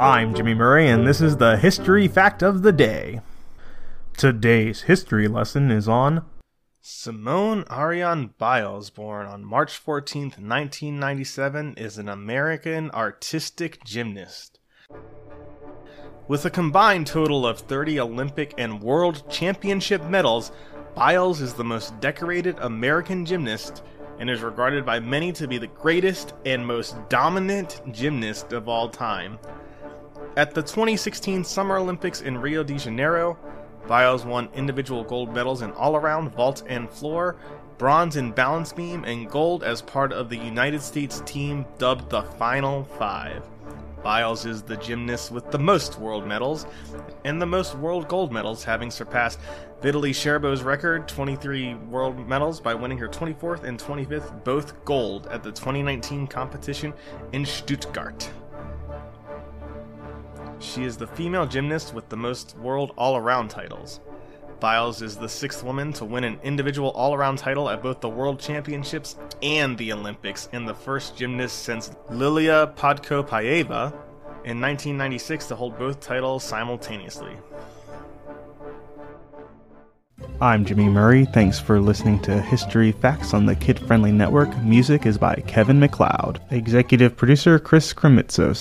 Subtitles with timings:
[0.00, 3.20] I'm Jimmy Murray, and this is the History Fact of the Day.
[4.16, 6.24] Today's history lesson is on
[6.82, 14.58] Simone Arianne Biles, born on March 14, 1997, is an American artistic gymnast.
[16.26, 20.50] With a combined total of 30 Olympic and World Championship medals,
[20.96, 23.84] Biles is the most decorated American gymnast
[24.18, 28.88] and is regarded by many to be the greatest and most dominant gymnast of all
[28.88, 29.38] time.
[30.36, 33.38] At the 2016 Summer Olympics in Rio de Janeiro,
[33.86, 37.36] Biles won individual gold medals in all around, vault, and floor,
[37.78, 42.22] bronze in balance beam, and gold as part of the United States team dubbed the
[42.22, 43.48] Final Five.
[44.02, 46.66] Biles is the gymnast with the most world medals
[47.24, 49.38] and the most world gold medals, having surpassed
[49.82, 55.44] Vitaly Scherbo's record, 23 world medals, by winning her 24th and 25th, both gold, at
[55.44, 56.92] the 2019 competition
[57.32, 58.28] in Stuttgart.
[60.64, 64.00] She is the female gymnast with the most world all around titles.
[64.60, 68.08] Biles is the sixth woman to win an individual all around title at both the
[68.08, 73.92] World Championships and the Olympics, and the first gymnast since Lilia Podkopayeva
[74.44, 77.36] in 1996 to hold both titles simultaneously.
[80.40, 81.26] I'm Jimmy Murray.
[81.26, 84.56] Thanks for listening to History Facts on the Kid Friendly Network.
[84.62, 86.40] Music is by Kevin MacLeod.
[86.50, 88.56] Executive producer Chris Krimitsos.